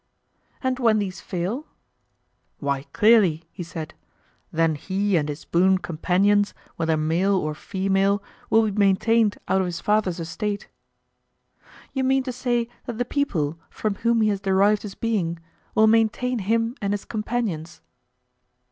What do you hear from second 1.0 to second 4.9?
fail? Why, clearly, he said, then